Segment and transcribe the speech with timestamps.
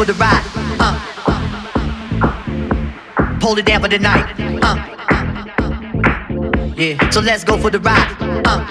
[0.00, 0.44] for the ride.
[0.80, 0.94] Uh.
[3.42, 4.34] Hold it down for the night.
[4.62, 4.76] Uh.
[6.74, 8.16] Yeah, so let's go for the ride.
[8.46, 8.64] Uh.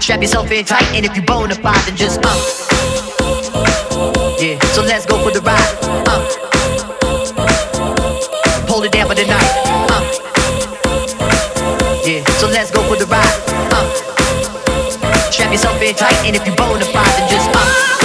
[0.00, 2.36] Strap yourself in tight, and if you bona fide, then just uh.
[4.38, 5.78] Yeah, so let's go for the ride.
[6.10, 6.20] Uh.
[8.68, 9.52] Hold it down for the night.
[9.88, 10.02] Uh.
[12.04, 13.40] Yeah, so let's go for the ride.
[13.72, 15.30] Uh.
[15.30, 17.95] Strap yourself in tight, and if you bona fide, then just uh.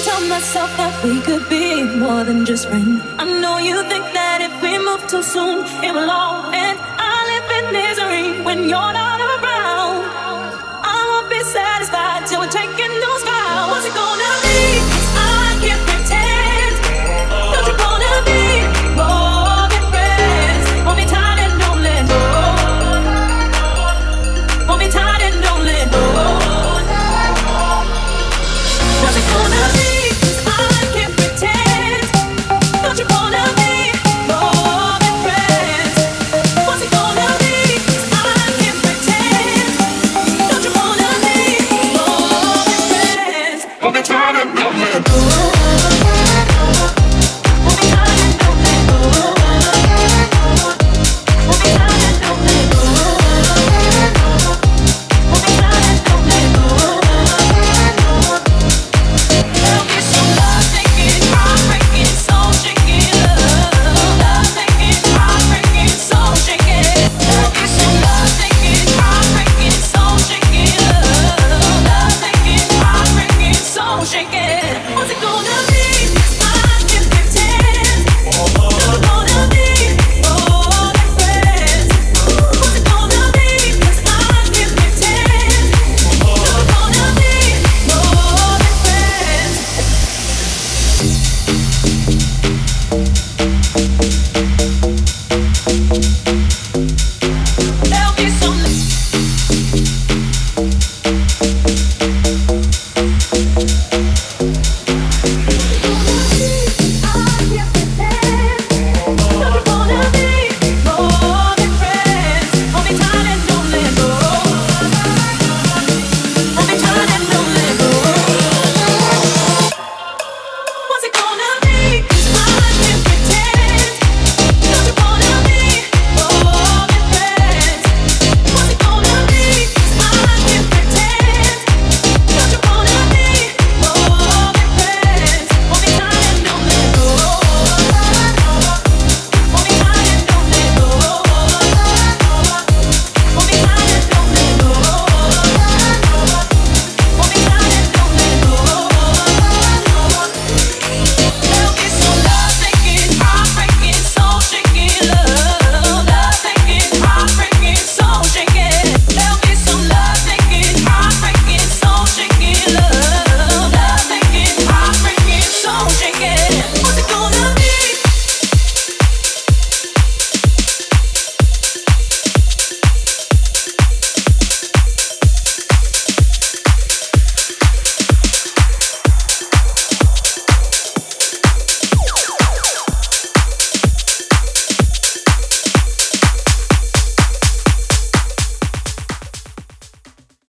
[0.00, 3.02] and tell myself that we could be more than just friends.
[3.18, 6.78] I know you think that if we move too soon, it will all end.
[6.80, 10.00] I live in misery when you're not around.
[10.96, 12.48] I won't be satisfied till we